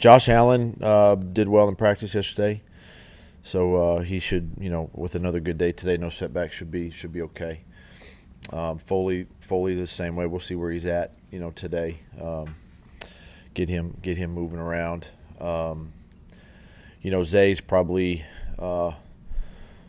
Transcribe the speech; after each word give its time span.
Josh 0.00 0.30
Allen 0.30 0.78
uh, 0.82 1.14
did 1.14 1.46
well 1.46 1.68
in 1.68 1.76
practice 1.76 2.14
yesterday, 2.14 2.62
so 3.42 3.76
uh, 3.76 4.00
he 4.00 4.18
should, 4.18 4.52
you 4.58 4.70
know, 4.70 4.88
with 4.94 5.14
another 5.14 5.40
good 5.40 5.58
day 5.58 5.72
today, 5.72 5.98
no 5.98 6.08
setback 6.08 6.52
should 6.52 6.70
be 6.70 6.88
should 6.90 7.12
be 7.12 7.20
okay. 7.20 7.60
Um, 8.50 8.78
Foley 8.78 9.26
Foley 9.40 9.74
the 9.74 9.86
same 9.86 10.16
way. 10.16 10.24
We'll 10.24 10.40
see 10.40 10.54
where 10.54 10.70
he's 10.70 10.86
at, 10.86 11.12
you 11.30 11.38
know, 11.38 11.50
today. 11.50 11.98
Um, 12.18 12.54
get 13.52 13.68
him 13.68 13.94
get 14.00 14.16
him 14.16 14.32
moving 14.32 14.58
around. 14.58 15.08
Um, 15.38 15.92
you 17.02 17.10
know, 17.10 17.22
Zay's 17.22 17.60
probably 17.60 18.24
uh, 18.58 18.92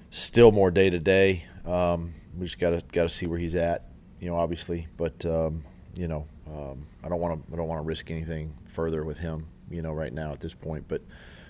still 0.09 0.51
more 0.51 0.71
day 0.71 0.89
to 0.89 0.99
day. 0.99 1.45
Um, 1.65 2.11
we 2.37 2.45
just 2.45 2.59
gotta 2.59 2.83
gotta 2.91 3.09
see 3.09 3.27
where 3.27 3.39
he's 3.39 3.55
at, 3.55 3.85
you 4.19 4.29
know, 4.29 4.35
obviously. 4.35 4.87
But 4.97 5.25
um, 5.25 5.63
you 5.95 6.09
know, 6.09 6.27
um, 6.47 6.85
I 7.01 7.07
don't 7.07 7.21
want 7.21 7.47
to 7.47 7.53
I 7.53 7.55
don't 7.55 7.69
want 7.69 7.79
to 7.79 7.87
risk 7.87 8.11
anything 8.11 8.53
further 8.67 9.05
with 9.05 9.19
him, 9.19 9.47
you 9.73 9.81
know, 9.81 9.93
right 9.93 10.13
now 10.13 10.31
at 10.31 10.39
this 10.39 10.53
point. 10.53 10.85
But 10.87 11.01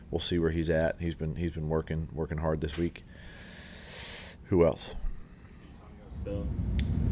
we'll 0.10 0.20
see 0.20 0.40
where 0.40 0.52
he's 0.52 0.70
at. 0.70 0.96
He's 1.00 1.16
been 1.16 1.36
he's 1.36 1.52
been 1.52 1.70
working 1.70 2.08
working 2.14 2.38
hard 2.38 2.62
this 2.62 2.78
week. 2.78 3.04
Who 4.46 4.66
else? 4.66 4.96
Still. 6.10 6.46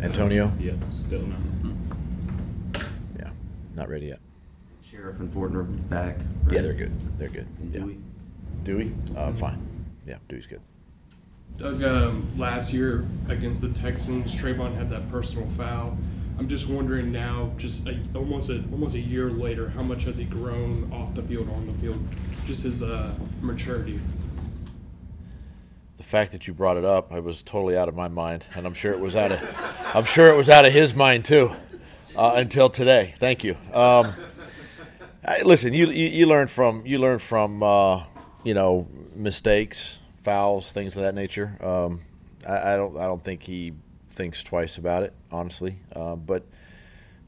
Antonio? 0.02 0.52
Yeah, 0.59 0.73
still 0.94 1.22
not. 1.23 1.40
Yeah, 3.18 3.30
not 3.76 3.90
ready 3.90 4.08
yet. 4.08 4.20
Sheriff 4.84 5.20
and 5.20 5.34
Fortner 5.34 5.66
back. 5.90 6.18
Yeah, 6.52 6.62
they're 6.62 6.73
good. 6.73 6.91
They're 7.20 7.30
good. 7.30 7.48
And 7.60 7.73
Yeah. 7.73 7.80
Dewey? 7.82 7.98
Dewey? 8.63 8.96
Uh, 9.16 9.34
fine. 9.34 9.85
Yeah, 10.05 10.18
Dewey's 10.27 10.46
good. 10.48 10.62
Doug, 11.57 11.84
um, 11.84 12.27
last 12.38 12.71
year 12.73 13.05
against 13.27 13.62
the 13.62 13.70
Texans, 13.70 14.35
Travon 14.35 14.76
had 14.76 14.90
that 14.90 15.07
personal 15.10 15.48
foul. 15.57 15.98
I'm 16.39 16.48
just 16.48 16.70
wondering 16.70 17.11
now, 17.11 17.52
just 17.57 17.85
a, 17.85 17.99
almost 18.16 18.49
a 18.49 18.63
almost 18.71 18.95
a 18.95 18.99
year 18.99 19.29
later, 19.29 19.67
how 19.67 19.81
much 19.84 20.05
has 20.05 20.17
he 20.17 20.23
grown 20.23 20.89
off 20.93 21.13
the 21.13 21.21
field, 21.21 21.49
on 21.49 21.67
the 21.67 21.73
field, 21.73 22.02
just 22.45 22.63
his 22.63 22.81
uh, 22.81 23.13
maturity. 23.41 23.99
The 25.98 26.04
fact 26.04 26.31
that 26.31 26.48
you 26.48 26.54
brought 26.54 26.77
it 26.77 26.85
up, 26.85 27.12
I 27.12 27.20
was 27.20 27.41
totally 27.41 27.76
out 27.76 27.90
of 27.90 27.96
my 27.96 28.07
mind, 28.07 28.48
and 28.55 28.65
I'm 28.65 28.73
sure 28.73 28.93
it 28.93 29.01
was 29.01 29.18
out 29.18 29.34
of, 29.34 29.41
I'm 29.93 30.05
sure 30.05 30.29
it 30.29 30.37
was 30.37 30.49
out 30.49 30.63
of 30.63 30.71
his 30.71 30.96
mind 30.96 31.26
too, 31.26 31.51
uh, 32.15 32.35
until 32.37 32.70
today. 32.70 33.15
Thank 33.20 33.43
you. 33.43 33.57
Um, 33.74 34.13
I, 35.27 35.41
listen, 35.41 35.74
you, 35.74 35.87
you 35.87 36.07
you 36.07 36.26
learn 36.26 36.48
from 36.48 36.85
you 36.85 36.99
learn 36.99 37.20
from 37.20 37.62
uh, 37.62 38.05
you 38.46 38.53
know 38.53 38.87
mistakes, 39.13 39.99
fouls, 40.24 40.71
things 40.71 40.96
of 40.96 41.03
that 41.03 41.15
nature. 41.15 41.57
Um, 41.62 41.99
I, 42.48 42.76
I 42.76 42.77
don't 42.77 42.98
I 42.98 43.07
don't 43.07 43.21
think 43.21 43.43
he 43.43 43.74
thinks 44.20 44.43
twice 44.43 44.77
about 44.77 45.03
it, 45.03 45.13
honestly. 45.31 45.79
Uh, 45.95 46.15
but 46.17 46.43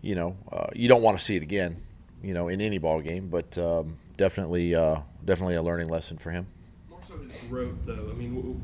you 0.02 0.14
know, 0.14 0.36
uh, 0.52 0.68
you 0.76 0.90
don't 0.90 1.02
want 1.02 1.18
to 1.18 1.24
see 1.24 1.38
it 1.38 1.42
again, 1.42 1.78
you 2.22 2.34
know, 2.34 2.50
in 2.50 2.60
any 2.60 2.78
ball 2.80 3.00
game. 3.02 3.30
But 3.30 3.58
um, 3.58 3.98
definitely 4.18 4.76
uh, 4.76 5.00
definitely 5.24 5.56
a 5.56 5.64
learning 5.64 5.88
lesson 5.88 6.18
for 6.18 6.32
him. 6.32 6.48
More 6.90 7.00
so 7.08 7.18
his 7.18 7.44
growth, 7.46 7.76
though. 7.86 8.10
I 8.12 8.14
mean, 8.14 8.36
w- 8.36 8.54
w- 8.56 8.62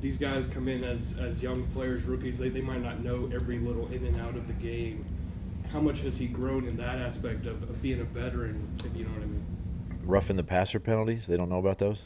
these 0.00 0.16
guys 0.16 0.48
come 0.48 0.66
in 0.66 0.82
as 0.82 1.14
as 1.20 1.40
young 1.40 1.66
players, 1.68 2.02
rookies. 2.04 2.36
They 2.36 2.48
they 2.48 2.60
might 2.62 2.82
not 2.82 2.98
know 3.00 3.30
every 3.32 3.60
little 3.60 3.86
in 3.92 4.04
and 4.04 4.20
out 4.20 4.34
of 4.34 4.48
the 4.48 4.54
game. 4.54 5.04
How 5.72 5.80
much 5.80 6.00
has 6.00 6.18
he 6.18 6.26
grown 6.26 6.66
in 6.66 6.76
that 6.78 6.98
aspect 6.98 7.46
of, 7.46 7.62
of 7.62 7.80
being 7.80 8.00
a 8.00 8.04
veteran? 8.04 8.66
If 8.84 8.96
you 8.96 9.04
know 9.04 9.12
what 9.12 9.22
I 9.22 9.26
mean. 9.26 9.44
roughing 10.02 10.36
the 10.36 10.42
passer 10.42 10.80
penalties. 10.80 11.28
They 11.28 11.36
don't 11.36 11.48
know 11.48 11.60
about 11.60 11.78
those. 11.78 12.02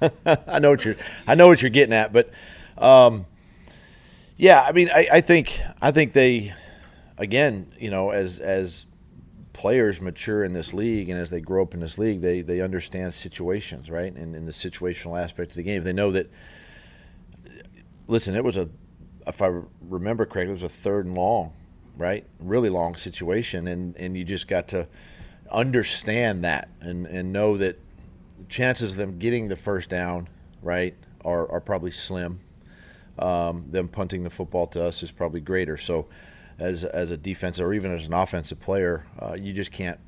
I 0.46 0.60
know 0.60 0.70
what 0.70 0.84
you're. 0.84 0.94
I 1.26 1.34
know 1.34 1.48
what 1.48 1.62
you're 1.62 1.70
getting 1.70 1.94
at, 1.94 2.12
but 2.12 2.30
um, 2.78 3.26
yeah, 4.36 4.62
I 4.62 4.72
mean, 4.72 4.90
I, 4.94 5.06
I 5.14 5.20
think 5.20 5.60
I 5.80 5.90
think 5.90 6.12
they, 6.12 6.52
again, 7.18 7.72
you 7.78 7.90
know, 7.90 8.10
as 8.10 8.40
as 8.40 8.86
players 9.52 10.00
mature 10.00 10.44
in 10.44 10.52
this 10.52 10.74
league 10.74 11.08
and 11.08 11.18
as 11.18 11.30
they 11.30 11.40
grow 11.40 11.62
up 11.62 11.72
in 11.72 11.80
this 11.80 11.98
league, 11.98 12.20
they 12.20 12.42
they 12.42 12.60
understand 12.60 13.14
situations, 13.14 13.90
right, 13.90 14.12
and, 14.14 14.34
and 14.34 14.46
the 14.46 14.52
situational 14.52 15.20
aspect 15.20 15.52
of 15.52 15.56
the 15.56 15.62
game. 15.62 15.82
They 15.82 15.92
know 15.92 16.10
that. 16.12 16.30
Listen, 18.08 18.36
it 18.36 18.44
was 18.44 18.56
a, 18.56 18.68
if 19.26 19.42
I 19.42 19.50
remember 19.80 20.26
correctly, 20.26 20.50
it 20.50 20.52
was 20.52 20.62
a 20.62 20.68
third 20.68 21.06
and 21.06 21.16
long, 21.16 21.52
right, 21.96 22.24
really 22.38 22.68
long 22.70 22.96
situation, 22.96 23.66
and 23.66 23.96
and 23.96 24.16
you 24.16 24.24
just 24.24 24.48
got 24.48 24.68
to 24.68 24.86
understand 25.50 26.44
that 26.44 26.68
and, 26.80 27.06
and 27.06 27.32
know 27.32 27.56
that 27.56 27.78
the 28.38 28.44
chances 28.44 28.92
of 28.92 28.96
them 28.96 29.18
getting 29.18 29.48
the 29.48 29.56
first 29.56 29.88
down, 29.88 30.28
right, 30.62 30.94
are, 31.24 31.50
are 31.50 31.60
probably 31.60 31.90
slim. 31.90 32.40
Um, 33.18 33.64
them 33.70 33.88
punting 33.88 34.24
the 34.24 34.30
football 34.30 34.66
to 34.68 34.84
us 34.84 35.02
is 35.02 35.10
probably 35.10 35.40
greater. 35.40 35.76
So, 35.76 36.06
as, 36.58 36.84
as 36.84 37.10
a 37.10 37.16
defensive 37.16 37.66
or 37.66 37.74
even 37.74 37.92
as 37.92 38.06
an 38.06 38.14
offensive 38.14 38.60
player, 38.60 39.06
uh, 39.20 39.36
you 39.38 39.52
just 39.52 39.72
can't 39.72 39.98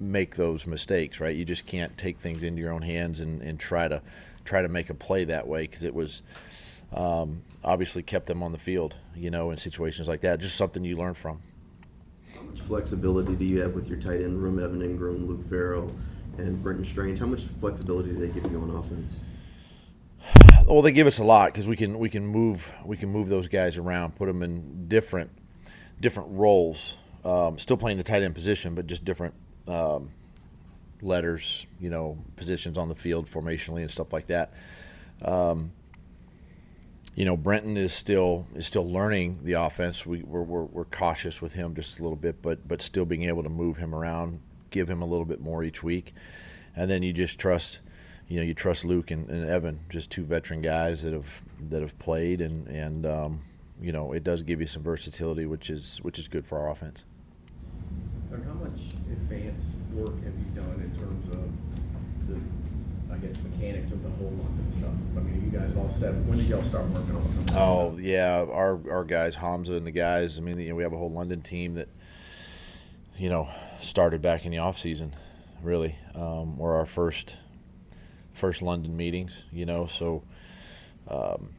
make 0.00 0.36
those 0.36 0.66
mistakes, 0.66 1.20
right? 1.20 1.34
You 1.34 1.44
just 1.44 1.66
can't 1.66 1.96
take 1.96 2.18
things 2.18 2.42
into 2.42 2.60
your 2.60 2.72
own 2.72 2.82
hands 2.82 3.20
and, 3.20 3.42
and 3.42 3.58
try 3.58 3.88
to 3.88 4.02
try 4.44 4.60
to 4.60 4.68
make 4.68 4.90
a 4.90 4.94
play 4.94 5.24
that 5.24 5.46
way 5.46 5.62
because 5.62 5.84
it 5.84 5.94
was 5.94 6.22
um, 6.92 7.42
obviously 7.62 8.02
kept 8.02 8.26
them 8.26 8.42
on 8.42 8.52
the 8.52 8.58
field, 8.58 8.98
you 9.16 9.30
know, 9.30 9.50
in 9.50 9.56
situations 9.56 10.08
like 10.08 10.20
that. 10.20 10.40
Just 10.40 10.56
something 10.56 10.84
you 10.84 10.96
learn 10.96 11.14
from. 11.14 11.40
How 12.34 12.42
much 12.42 12.60
flexibility 12.60 13.34
do 13.36 13.44
you 13.44 13.60
have 13.60 13.74
with 13.74 13.88
your 13.88 13.98
tight 13.98 14.20
end 14.20 14.42
room, 14.42 14.62
Evan 14.62 14.80
Engram, 14.80 15.26
Luke 15.26 15.48
Farrell, 15.48 15.94
and 16.38 16.62
Brenton 16.62 16.84
Strange? 16.84 17.18
How 17.18 17.26
much 17.26 17.42
flexibility 17.42 18.10
do 18.10 18.18
they 18.18 18.28
give 18.28 18.50
you 18.50 18.58
on 18.58 18.70
offense? 18.70 19.20
Well, 20.74 20.82
they 20.82 20.90
give 20.90 21.06
us 21.06 21.20
a 21.20 21.24
lot 21.24 21.52
because 21.52 21.68
we 21.68 21.76
can 21.76 22.00
we 22.00 22.10
can 22.10 22.26
move 22.26 22.74
we 22.84 22.96
can 22.96 23.08
move 23.08 23.28
those 23.28 23.46
guys 23.46 23.78
around, 23.78 24.16
put 24.16 24.26
them 24.26 24.42
in 24.42 24.88
different 24.88 25.30
different 26.00 26.30
roles. 26.32 26.96
Um, 27.24 27.60
still 27.60 27.76
playing 27.76 27.96
the 27.96 28.02
tight 28.02 28.24
end 28.24 28.34
position, 28.34 28.74
but 28.74 28.88
just 28.88 29.04
different 29.04 29.34
um, 29.68 30.08
letters, 31.00 31.68
you 31.78 31.90
know, 31.90 32.18
positions 32.34 32.76
on 32.76 32.88
the 32.88 32.96
field 32.96 33.28
formationally 33.28 33.82
and 33.82 33.90
stuff 33.90 34.12
like 34.12 34.26
that. 34.26 34.52
Um, 35.22 35.70
you 37.14 37.24
know, 37.24 37.36
Brenton 37.36 37.76
is 37.76 37.92
still 37.92 38.44
is 38.56 38.66
still 38.66 38.90
learning 38.90 39.38
the 39.44 39.52
offense. 39.52 40.04
We, 40.04 40.24
we're, 40.24 40.42
we're 40.42 40.64
we're 40.64 40.86
cautious 40.86 41.40
with 41.40 41.52
him 41.52 41.76
just 41.76 42.00
a 42.00 42.02
little 42.02 42.16
bit, 42.16 42.42
but 42.42 42.66
but 42.66 42.82
still 42.82 43.04
being 43.04 43.26
able 43.26 43.44
to 43.44 43.48
move 43.48 43.76
him 43.76 43.94
around, 43.94 44.40
give 44.70 44.90
him 44.90 45.02
a 45.02 45.06
little 45.06 45.24
bit 45.24 45.40
more 45.40 45.62
each 45.62 45.84
week, 45.84 46.14
and 46.74 46.90
then 46.90 47.04
you 47.04 47.12
just 47.12 47.38
trust 47.38 47.78
you 48.28 48.36
know 48.38 48.42
you 48.42 48.54
trust 48.54 48.84
Luke 48.84 49.10
and, 49.10 49.28
and 49.28 49.44
Evan, 49.44 49.80
just 49.88 50.10
two 50.10 50.24
veteran 50.24 50.62
guys 50.62 51.02
that 51.02 51.12
have 51.12 51.42
that 51.70 51.80
have 51.82 51.98
played, 51.98 52.40
and 52.40 52.66
and 52.68 53.06
um, 53.06 53.40
you 53.80 53.92
know 53.92 54.12
it 54.12 54.24
does 54.24 54.42
give 54.42 54.60
you 54.60 54.66
some 54.66 54.82
versatility, 54.82 55.46
which 55.46 55.70
is 55.70 55.98
which 56.02 56.18
is 56.18 56.28
good 56.28 56.46
for 56.46 56.58
our 56.58 56.70
offense. 56.70 57.04
How 58.30 58.52
much 58.54 58.80
advanced 59.12 59.78
work 59.92 60.14
have 60.24 60.34
you 60.38 60.60
done 60.60 60.80
in 60.82 60.98
terms 61.00 61.28
of 61.28 62.28
the, 62.28 63.14
I 63.14 63.18
guess, 63.18 63.36
mechanics 63.44 63.92
of 63.92 64.02
the 64.02 64.10
whole 64.10 64.30
London 64.30 64.72
stuff? 64.72 64.90
I 65.16 65.20
mean, 65.20 65.44
you 65.52 65.56
guys 65.56 65.70
all 65.76 65.88
set? 65.88 66.14
When 66.24 66.38
did 66.38 66.48
y'all 66.48 66.64
start 66.64 66.86
working 66.88 67.14
on 67.14 67.46
Oh 67.54 67.92
stuff? 67.92 68.00
yeah, 68.00 68.44
our 68.50 68.80
our 68.90 69.04
guys, 69.04 69.36
Hamza 69.36 69.74
and 69.74 69.86
the 69.86 69.92
guys. 69.92 70.38
I 70.38 70.42
mean, 70.42 70.58
you 70.58 70.70
know, 70.70 70.74
we 70.74 70.82
have 70.82 70.92
a 70.92 70.96
whole 70.96 71.12
London 71.12 71.42
team 71.42 71.74
that 71.74 71.88
you 73.16 73.28
know 73.28 73.48
started 73.80 74.20
back 74.20 74.44
in 74.44 74.50
the 74.50 74.58
off 74.58 74.78
season, 74.78 75.12
really, 75.62 75.94
um, 76.16 76.56
were 76.58 76.74
our 76.74 76.86
first 76.86 77.36
first 78.34 78.60
London 78.62 78.96
meetings. 78.96 79.44
You 79.52 79.64
know, 79.66 79.86
so 79.86 80.22
um, 81.08 81.50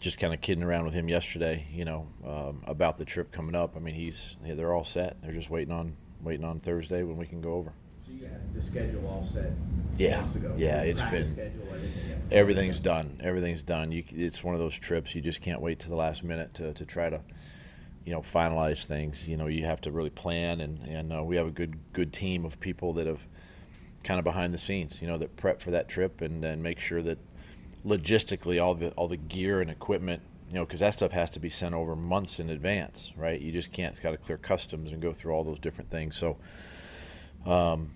just 0.00 0.18
kind 0.18 0.34
of 0.34 0.40
kidding 0.40 0.62
around 0.64 0.84
with 0.84 0.94
him 0.94 1.08
yesterday. 1.08 1.66
You 1.72 1.84
know, 1.84 2.06
um, 2.26 2.62
about 2.66 2.96
the 2.96 3.04
trip 3.04 3.32
coming 3.32 3.54
up. 3.54 3.76
I 3.76 3.80
mean, 3.80 3.94
he's 3.94 4.36
yeah, 4.44 4.54
they're 4.54 4.72
all 4.72 4.84
set. 4.84 5.20
They're 5.22 5.32
just 5.32 5.50
waiting 5.50 5.72
on 5.72 5.96
waiting 6.20 6.44
on 6.44 6.60
Thursday 6.60 7.02
when 7.02 7.16
we 7.16 7.26
can 7.26 7.40
go 7.40 7.54
over. 7.54 7.72
So 8.06 8.12
you 8.12 8.26
had 8.26 8.54
the 8.54 8.62
schedule 8.62 9.06
all 9.08 9.24
set 9.24 9.52
Yeah, 9.96 10.26
yeah, 10.56 10.82
it's 10.82 11.02
been- 11.02 11.26
schedule, 11.26 11.62
everything. 11.72 12.22
Everything's 12.30 12.80
done. 12.80 13.20
Everything's 13.22 13.62
done. 13.62 13.92
You, 13.92 14.04
it's 14.10 14.42
one 14.42 14.54
of 14.54 14.60
those 14.60 14.78
trips 14.78 15.14
you 15.14 15.20
just 15.20 15.40
can't 15.42 15.60
wait 15.60 15.78
to 15.80 15.88
the 15.88 15.96
last 15.96 16.24
minute 16.24 16.54
to, 16.54 16.72
to 16.72 16.86
try 16.86 17.10
to, 17.10 17.20
you 18.06 18.12
know, 18.12 18.20
finalize 18.20 18.84
things. 18.86 19.28
You 19.28 19.36
know, 19.36 19.48
you 19.48 19.64
have 19.66 19.80
to 19.82 19.92
really 19.92 20.10
plan, 20.10 20.60
and 20.60 20.78
and 20.88 21.12
uh, 21.12 21.22
we 21.22 21.36
have 21.36 21.46
a 21.46 21.50
good 21.50 21.76
good 21.92 22.12
team 22.12 22.44
of 22.44 22.58
people 22.58 22.92
that 22.94 23.06
have 23.06 23.20
kind 24.04 24.18
of 24.18 24.24
behind 24.24 24.52
the 24.52 24.58
scenes. 24.58 25.00
You 25.00 25.08
know, 25.08 25.18
that 25.18 25.36
prep 25.36 25.60
for 25.60 25.70
that 25.70 25.88
trip 25.88 26.20
and 26.20 26.42
then 26.42 26.62
make 26.62 26.80
sure 26.80 27.02
that 27.02 27.18
logistically 27.84 28.62
all 28.62 28.74
the 28.74 28.90
all 28.92 29.08
the 29.08 29.16
gear 29.16 29.60
and 29.60 29.70
equipment. 29.70 30.22
You 30.50 30.56
know, 30.56 30.66
because 30.66 30.80
that 30.80 30.92
stuff 30.92 31.12
has 31.12 31.30
to 31.30 31.40
be 31.40 31.48
sent 31.48 31.74
over 31.74 31.96
months 31.96 32.38
in 32.38 32.50
advance, 32.50 33.10
right? 33.16 33.40
You 33.40 33.52
just 33.52 33.72
can't. 33.72 33.92
It's 33.92 34.00
got 34.00 34.10
to 34.10 34.18
clear 34.18 34.36
customs 34.36 34.92
and 34.92 35.00
go 35.00 35.12
through 35.12 35.32
all 35.32 35.44
those 35.44 35.58
different 35.58 35.90
things. 35.90 36.16
So. 36.16 36.36
Um, 37.44 37.90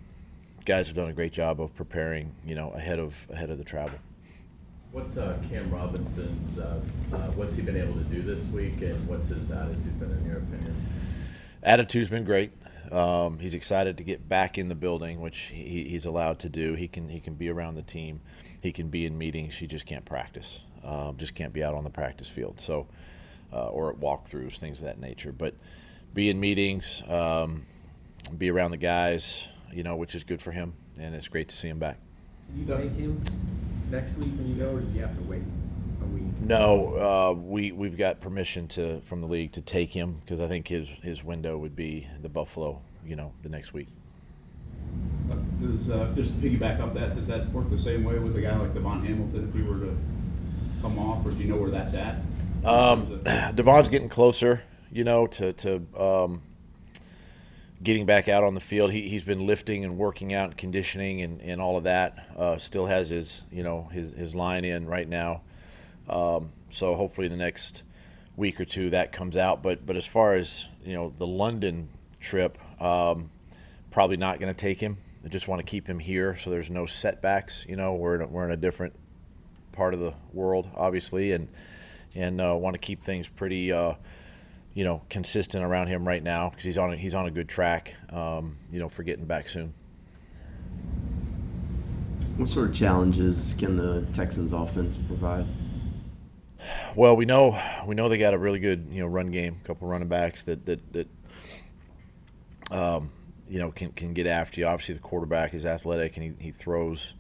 guys 0.66 0.88
have 0.88 0.96
done 0.96 1.08
a 1.08 1.12
great 1.12 1.32
job 1.32 1.60
of 1.60 1.74
preparing, 1.76 2.32
you 2.44 2.56
know, 2.56 2.70
ahead 2.70 2.98
of 2.98 3.14
ahead 3.30 3.50
of 3.50 3.58
the 3.58 3.64
travel. 3.64 3.98
What's 4.90 5.16
uh, 5.16 5.38
Cam 5.48 5.70
Robinson's, 5.70 6.58
uh, 6.58 6.80
uh, 7.12 7.16
what's 7.36 7.54
he 7.54 7.62
been 7.62 7.76
able 7.76 7.94
to 7.94 8.04
do 8.04 8.22
this 8.22 8.48
week, 8.50 8.80
and 8.82 9.06
what's 9.06 9.28
his 9.28 9.50
attitude 9.50 10.00
been, 10.00 10.10
in 10.10 10.26
your 10.26 10.38
opinion? 10.38 10.74
Attitude's 11.62 12.08
been 12.08 12.24
great. 12.24 12.50
Um, 12.92 13.38
he's 13.38 13.54
excited 13.54 13.96
to 13.98 14.04
get 14.04 14.28
back 14.28 14.58
in 14.58 14.68
the 14.68 14.74
building, 14.74 15.20
which 15.20 15.38
he, 15.52 15.84
he's 15.84 16.04
allowed 16.06 16.38
to 16.40 16.48
do. 16.48 16.74
He 16.74 16.88
can 16.88 17.08
he 17.08 17.20
can 17.20 17.34
be 17.34 17.48
around 17.48 17.74
the 17.74 17.82
team, 17.82 18.20
he 18.62 18.72
can 18.72 18.88
be 18.88 19.06
in 19.06 19.16
meetings. 19.18 19.56
He 19.56 19.66
just 19.66 19.86
can't 19.86 20.04
practice. 20.04 20.60
Um, 20.84 21.16
just 21.16 21.34
can't 21.34 21.52
be 21.52 21.64
out 21.64 21.74
on 21.74 21.84
the 21.84 21.90
practice 21.90 22.28
field. 22.28 22.60
So, 22.60 22.86
uh, 23.52 23.68
or 23.68 23.90
at 23.90 23.98
walkthroughs, 23.98 24.58
things 24.58 24.78
of 24.78 24.84
that 24.84 25.00
nature. 25.00 25.32
But 25.32 25.54
be 26.14 26.30
in 26.30 26.38
meetings, 26.38 27.02
um, 27.08 27.66
be 28.36 28.50
around 28.50 28.70
the 28.70 28.76
guys. 28.76 29.48
you 29.72 29.82
know, 29.82 29.96
which 29.96 30.14
is 30.14 30.24
good 30.24 30.40
for 30.40 30.52
him, 30.52 30.74
and 30.98 31.14
it's 31.14 31.28
great 31.28 31.48
to 31.48 31.56
see 31.56 31.68
him 31.68 31.78
back. 31.78 31.98
Do 32.54 32.60
you 32.60 32.66
take 32.66 32.92
him 32.92 33.22
next 33.90 34.16
week 34.16 34.30
when 34.36 34.48
you 34.48 34.54
go, 34.54 34.70
or 34.70 34.80
does 34.80 34.92
he 34.92 35.00
have 35.00 35.14
to 35.16 35.22
wait? 35.24 35.42
No, 36.46 36.96
uh, 36.96 37.32
we 37.34 37.72
we've 37.72 37.96
got 37.96 38.20
permission 38.20 38.68
to 38.68 39.00
from 39.00 39.20
the 39.20 39.26
league 39.26 39.52
to 39.52 39.60
take 39.60 39.90
him 39.92 40.14
because 40.20 40.38
I 40.38 40.46
think 40.46 40.68
his 40.68 40.88
his 41.02 41.24
window 41.24 41.58
would 41.58 41.74
be 41.74 42.06
the 42.20 42.28
Buffalo, 42.28 42.82
you 43.04 43.16
know, 43.16 43.32
the 43.42 43.48
next 43.48 43.72
week. 43.72 43.88
Does, 45.58 45.90
uh, 45.90 46.12
just 46.14 46.30
to 46.30 46.36
piggyback 46.36 46.80
off 46.80 46.94
that, 46.94 47.16
does 47.16 47.26
that 47.26 47.50
work 47.50 47.68
the 47.68 47.78
same 47.78 48.04
way 48.04 48.18
with 48.18 48.36
a 48.36 48.40
guy 48.40 48.56
like 48.56 48.74
DaVon 48.74 49.04
Hamilton 49.04 49.48
if 49.48 49.54
he 49.54 49.62
were 49.62 49.78
to 49.78 49.96
come 50.82 50.98
off, 50.98 51.26
or 51.26 51.32
do 51.32 51.42
you 51.42 51.48
know 51.48 51.56
where 51.56 51.70
that's 51.70 51.94
at? 51.94 52.16
Um, 52.64 53.20
DaVon's 53.24 53.88
getting 53.88 54.08
closer, 54.08 54.62
you 54.92 55.02
know, 55.02 55.26
to 55.26 55.52
to 55.54 55.82
um, 55.98 56.42
getting 57.82 58.06
back 58.06 58.28
out 58.28 58.44
on 58.44 58.54
the 58.54 58.60
field. 58.60 58.92
He 58.92 59.08
he's 59.08 59.24
been 59.24 59.46
lifting 59.46 59.84
and 59.84 59.98
working 59.98 60.32
out 60.32 60.50
and 60.50 60.56
conditioning 60.56 61.22
and, 61.22 61.40
and 61.40 61.60
all 61.60 61.76
of 61.76 61.84
that. 61.84 62.28
Uh, 62.36 62.56
still 62.56 62.86
has 62.86 63.10
his 63.10 63.42
you 63.50 63.64
know 63.64 63.88
his 63.92 64.12
his 64.12 64.34
line 64.34 64.64
in 64.64 64.86
right 64.86 65.08
now. 65.08 65.42
Um, 66.08 66.52
so 66.68 66.94
hopefully 66.94 67.26
in 67.26 67.32
the 67.32 67.38
next 67.38 67.84
week 68.36 68.60
or 68.60 68.64
two 68.64 68.90
that 68.90 69.12
comes 69.12 69.36
out. 69.36 69.62
But 69.62 69.84
but 69.84 69.96
as 69.96 70.06
far 70.06 70.34
as 70.34 70.68
you 70.84 70.94
know 70.94 71.12
the 71.16 71.26
London 71.26 71.88
trip, 72.20 72.58
um, 72.80 73.30
probably 73.90 74.16
not 74.16 74.38
going 74.40 74.52
to 74.52 74.58
take 74.58 74.80
him. 74.80 74.96
I 75.24 75.28
just 75.28 75.48
want 75.48 75.60
to 75.60 75.66
keep 75.66 75.88
him 75.88 75.98
here 75.98 76.36
so 76.36 76.50
there's 76.50 76.70
no 76.70 76.86
setbacks. 76.86 77.66
You 77.68 77.76
know, 77.76 77.94
we're 77.94 78.16
in 78.16 78.22
a, 78.22 78.26
we're 78.26 78.44
in 78.44 78.52
a 78.52 78.56
different 78.56 78.94
part 79.72 79.92
of 79.94 80.00
the 80.00 80.14
world, 80.32 80.68
obviously, 80.76 81.32
and 81.32 81.48
and 82.14 82.40
uh, 82.40 82.56
want 82.58 82.74
to 82.74 82.78
keep 82.78 83.02
things 83.02 83.28
pretty, 83.28 83.72
uh, 83.72 83.94
you 84.74 84.84
know, 84.84 85.02
consistent 85.10 85.64
around 85.64 85.88
him 85.88 86.06
right 86.06 86.22
now 86.22 86.48
because 86.48 86.64
he's 86.64 86.78
on 86.78 86.92
a, 86.92 86.96
he's 86.96 87.14
on 87.14 87.26
a 87.26 87.30
good 87.30 87.48
track. 87.48 87.94
Um, 88.10 88.56
you 88.70 88.78
know, 88.78 88.88
for 88.88 89.02
getting 89.02 89.24
back 89.24 89.48
soon. 89.48 89.74
What 92.36 92.50
sort 92.50 92.68
of 92.68 92.74
challenges 92.74 93.54
can 93.58 93.76
the 93.76 94.02
Texans 94.12 94.52
offense 94.52 94.96
provide? 94.96 95.46
Well, 96.94 97.16
we 97.16 97.24
know 97.24 97.60
we 97.86 97.94
know 97.94 98.08
they 98.08 98.18
got 98.18 98.34
a 98.34 98.38
really 98.38 98.58
good 98.58 98.88
you 98.90 99.00
know 99.00 99.06
run 99.06 99.30
game, 99.30 99.56
a 99.62 99.66
couple 99.66 99.88
running 99.88 100.08
backs 100.08 100.44
that 100.44 100.66
that 100.66 100.92
that 100.92 101.08
um, 102.70 103.10
you 103.48 103.58
know 103.58 103.70
can 103.70 103.92
can 103.92 104.14
get 104.14 104.26
after 104.26 104.60
you. 104.60 104.66
Obviously, 104.66 104.94
the 104.94 105.00
quarterback 105.00 105.54
is 105.54 105.64
athletic 105.66 106.16
and 106.16 106.36
he, 106.38 106.46
he 106.46 106.50
throws 106.50 107.14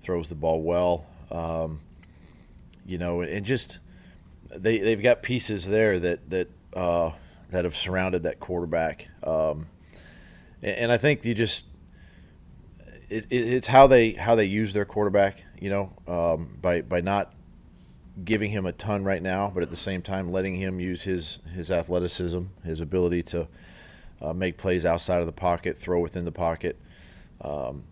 throws 0.00 0.28
the 0.28 0.34
ball 0.34 0.62
well. 0.62 1.06
Um, 1.30 1.80
you 2.86 2.98
know, 2.98 3.20
and 3.20 3.44
just 3.44 3.80
they 4.50 4.78
they've 4.78 5.02
got 5.02 5.22
pieces 5.22 5.66
there 5.66 5.98
that 5.98 6.30
that 6.30 6.48
uh, 6.74 7.12
that 7.50 7.64
have 7.64 7.76
surrounded 7.76 8.22
that 8.22 8.40
quarterback. 8.40 9.08
Um, 9.22 9.66
and, 10.62 10.76
and 10.76 10.92
I 10.92 10.96
think 10.96 11.24
you 11.24 11.34
just 11.34 11.66
it, 13.08 13.26
it, 13.30 13.36
it's 13.36 13.66
how 13.66 13.86
they 13.86 14.12
how 14.12 14.34
they 14.34 14.46
use 14.46 14.72
their 14.72 14.84
quarterback. 14.84 15.44
You 15.60 15.70
know, 15.70 15.92
um, 16.06 16.56
by 16.60 16.82
by 16.82 17.00
not 17.00 17.32
giving 18.24 18.50
him 18.50 18.66
a 18.66 18.72
ton 18.72 19.04
right 19.04 19.22
now, 19.22 19.50
but 19.52 19.62
at 19.62 19.70
the 19.70 19.76
same 19.76 20.02
time 20.02 20.32
letting 20.32 20.56
him 20.56 20.80
use 20.80 21.02
his 21.02 21.38
his 21.54 21.70
athleticism, 21.70 22.42
his 22.64 22.80
ability 22.80 23.22
to 23.22 23.48
uh, 24.20 24.32
make 24.32 24.56
plays 24.56 24.84
outside 24.84 25.20
of 25.20 25.26
the 25.26 25.32
pocket, 25.32 25.76
throw 25.78 26.00
within 26.00 26.24
the 26.24 26.32
pocket, 26.32 26.76
um, 27.40 27.84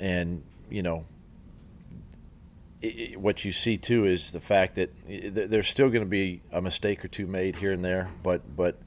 and 0.00 0.42
you 0.70 0.82
know. 0.82 1.04
It, 2.80 2.86
it, 2.86 3.20
what 3.20 3.44
you 3.44 3.50
see 3.50 3.76
too 3.76 4.04
is 4.04 4.30
the 4.30 4.38
fact 4.38 4.76
that 4.76 4.90
th- 5.08 5.50
there's 5.50 5.66
still 5.66 5.88
going 5.88 6.04
to 6.04 6.08
be 6.08 6.42
a 6.52 6.62
mistake 6.62 7.04
or 7.04 7.08
two 7.08 7.26
made 7.26 7.56
here 7.56 7.72
and 7.72 7.84
there, 7.84 8.08
but 8.22 8.56
but 8.56 8.78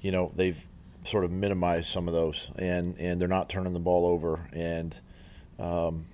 you 0.00 0.10
know 0.10 0.32
they've 0.34 0.58
sort 1.04 1.24
of 1.24 1.30
minimized 1.30 1.90
some 1.90 2.08
of 2.08 2.14
those, 2.14 2.50
and 2.56 2.98
and 2.98 3.20
they're 3.20 3.28
not 3.28 3.50
turning 3.50 3.74
the 3.74 3.80
ball 3.80 4.06
over, 4.06 4.48
and 4.54 4.98
um, 5.58 6.06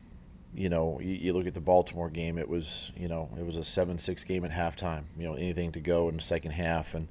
you 0.56 0.70
know, 0.70 0.99
you, 1.03 1.12
you, 1.12 1.32
look 1.35 1.47
at 1.47 1.53
the 1.53 1.61
Baltimore 1.61 2.08
game. 2.08 2.38
It 2.38 2.49
was, 2.49 2.91
you 2.97 3.08
know, 3.08 3.29
it 3.38 3.44
was 3.44 3.56
a 3.56 3.62
seven-six 3.62 4.25
game 4.25 4.43
at 4.43 4.50
halftime. 4.50 5.03
You 5.19 5.29
know, 5.29 5.35
anything 5.35 5.70
to 5.73 5.81
go 5.81 6.08
in 6.08 6.17
the 6.17 6.23
second 6.23 6.53
half, 6.53 6.94
and 6.94 7.08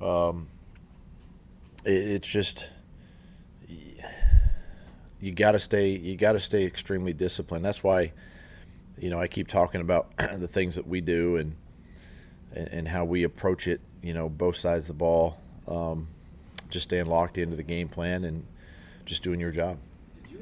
um, 0.00 0.46
it, 1.84 1.90
it's 1.90 2.28
just 2.28 2.70
you 5.20 5.32
got 5.32 5.52
to 5.52 5.58
stay. 5.58 5.90
You 5.90 6.16
got 6.16 6.32
to 6.32 6.40
stay 6.40 6.64
extremely 6.64 7.12
disciplined. 7.12 7.64
That's 7.64 7.82
why, 7.82 8.12
you 8.96 9.10
know, 9.10 9.18
I 9.18 9.26
keep 9.26 9.48
talking 9.48 9.80
about 9.80 10.16
the 10.16 10.48
things 10.48 10.76
that 10.76 10.86
we 10.86 11.00
do 11.00 11.36
and 11.36 11.56
and, 12.54 12.68
and 12.68 12.88
how 12.88 13.04
we 13.04 13.24
approach 13.24 13.66
it. 13.66 13.80
You 14.02 14.14
know, 14.14 14.28
both 14.28 14.54
sides 14.54 14.84
of 14.84 14.88
the 14.88 14.94
ball. 14.94 15.36
Um, 15.66 16.06
just 16.68 16.84
staying 16.84 17.06
locked 17.06 17.38
into 17.38 17.56
the 17.56 17.64
game 17.64 17.88
plan 17.88 18.22
and 18.22 18.46
just 19.04 19.24
doing 19.24 19.40
your 19.40 19.50
job 19.50 19.76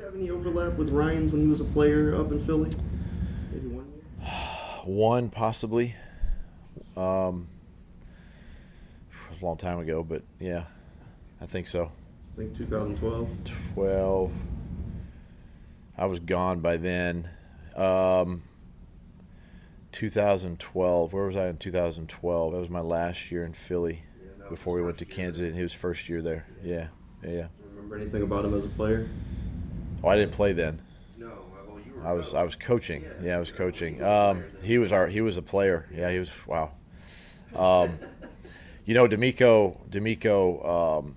have 0.08 0.16
any 0.18 0.30
overlap 0.30 0.72
with 0.78 0.88
Ryans 0.88 1.32
when 1.32 1.42
he 1.42 1.46
was 1.46 1.60
a 1.60 1.64
player 1.64 2.16
up 2.16 2.32
in 2.32 2.40
Philly? 2.40 2.70
Maybe 3.52 3.68
one 3.68 3.84
year. 3.92 4.26
One 4.84 5.28
possibly. 5.28 5.94
Um, 6.96 7.48
a 9.38 9.44
long 9.44 9.58
time 9.58 9.78
ago, 9.80 10.02
but 10.02 10.22
yeah, 10.40 10.64
I 11.42 11.46
think 11.46 11.68
so. 11.68 11.92
I 12.34 12.38
think 12.38 12.56
2012. 12.56 13.28
12. 13.74 14.32
I 15.98 16.06
was 16.06 16.20
gone 16.20 16.60
by 16.60 16.78
then. 16.78 17.28
Um, 17.76 18.44
2012. 19.92 21.12
Where 21.12 21.26
was 21.26 21.36
I 21.36 21.48
in 21.48 21.58
2012? 21.58 22.52
That 22.52 22.58
was 22.58 22.70
my 22.70 22.80
last 22.80 23.30
year 23.30 23.44
in 23.44 23.52
Philly 23.52 24.04
yeah, 24.22 24.48
before 24.48 24.74
we 24.74 24.82
went 24.82 24.96
to 24.98 25.04
Kansas. 25.04 25.46
And 25.46 25.54
his 25.54 25.74
first 25.74 26.08
year 26.08 26.22
there. 26.22 26.46
Yeah, 26.64 26.86
yeah. 27.22 27.30
yeah. 27.30 27.46
Remember 27.74 27.96
anything 27.96 28.22
about 28.22 28.46
him 28.46 28.54
as 28.54 28.64
a 28.64 28.68
player? 28.70 29.06
Oh, 30.02 30.08
I 30.08 30.16
didn't 30.16 30.32
play 30.32 30.52
then. 30.52 30.80
No, 31.16 31.26
well, 31.68 31.80
you 31.84 31.92
were. 31.94 32.06
I 32.06 32.12
was 32.12 32.34
I 32.34 32.42
was 32.42 32.54
coaching. 32.56 33.04
Yeah, 33.22 33.36
I 33.36 33.38
was 33.38 33.50
coaching. 33.50 34.02
Um, 34.02 34.44
he 34.62 34.78
was 34.78 34.92
our 34.92 35.08
he 35.08 35.20
was 35.20 35.36
a 35.36 35.42
player. 35.42 35.86
Yeah, 35.92 36.10
he 36.10 36.18
was 36.18 36.30
wow. 36.46 36.72
Um, 37.54 37.98
you 38.84 38.94
know, 38.94 39.08
DeMeco 39.08 39.88
DeMeco. 39.90 40.98
Um, 40.98 41.14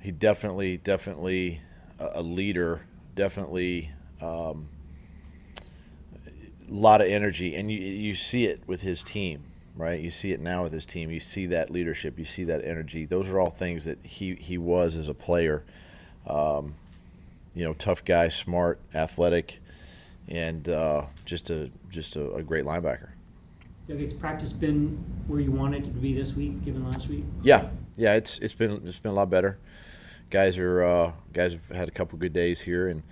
he 0.00 0.12
definitely 0.12 0.76
definitely 0.78 1.60
a, 1.98 2.10
a 2.14 2.22
leader. 2.22 2.86
Definitely 3.16 3.90
um, 4.20 4.68
a 6.26 6.72
lot 6.72 7.00
of 7.00 7.08
energy, 7.08 7.54
and 7.56 7.70
you 7.70 7.78
you 7.78 8.14
see 8.14 8.44
it 8.44 8.62
with 8.66 8.82
his 8.82 9.02
team. 9.02 9.44
Right, 9.76 10.00
you 10.00 10.10
see 10.10 10.30
it 10.30 10.40
now 10.40 10.62
with 10.62 10.72
his 10.72 10.86
team. 10.86 11.10
You 11.10 11.18
see 11.18 11.46
that 11.46 11.68
leadership. 11.68 12.16
You 12.16 12.24
see 12.24 12.44
that 12.44 12.64
energy. 12.64 13.06
Those 13.06 13.28
are 13.30 13.40
all 13.40 13.50
things 13.50 13.86
that 13.86 13.98
he 14.04 14.36
he 14.36 14.56
was 14.56 14.96
as 14.96 15.08
a 15.08 15.14
player. 15.14 15.64
Um, 16.28 16.76
you 17.54 17.64
know, 17.64 17.74
tough 17.74 18.04
guy, 18.04 18.28
smart, 18.28 18.80
athletic, 18.94 19.60
and 20.28 20.68
uh, 20.68 21.04
just 21.24 21.50
a 21.50 21.70
just 21.88 22.16
a, 22.16 22.32
a, 22.34 22.42
great 22.42 22.64
linebacker. 22.64 23.10
Doug, 23.86 24.00
has 24.00 24.12
practice 24.12 24.52
been 24.52 24.96
where 25.26 25.40
you 25.40 25.52
wanted 25.52 25.84
it 25.84 25.86
to 25.86 26.00
be 26.00 26.14
this 26.14 26.32
week, 26.32 26.64
given 26.64 26.84
last 26.84 27.08
week? 27.08 27.24
Yeah, 27.42 27.68
yeah, 27.96 28.14
it's 28.14 28.38
it's 28.38 28.54
been 28.54 28.82
it's 28.86 28.98
been 28.98 29.12
a 29.12 29.14
lot 29.14 29.30
better. 29.30 29.58
Guys 30.30 30.58
are 30.58 30.82
uh, 30.82 31.12
guys 31.32 31.52
have 31.52 31.76
had 31.76 31.88
a 31.88 31.92
couple 31.92 32.18
good 32.18 32.32
days 32.32 32.60
here, 32.60 32.88
and 32.88 33.02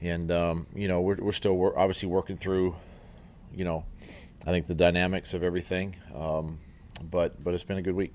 and 0.00 0.30
um, 0.32 0.66
you 0.74 0.88
know 0.88 1.00
we're 1.00 1.16
we're 1.16 1.32
still 1.32 1.56
wor- 1.56 1.78
obviously 1.78 2.08
working 2.08 2.36
through, 2.36 2.74
you 3.54 3.64
know, 3.64 3.84
I 4.46 4.50
think 4.50 4.66
the 4.66 4.74
dynamics 4.74 5.34
of 5.34 5.42
everything, 5.42 5.96
um, 6.14 6.58
but 7.02 7.42
but 7.42 7.54
it's 7.54 7.64
been 7.64 7.78
a 7.78 7.82
good 7.82 7.94
week. 7.94 8.12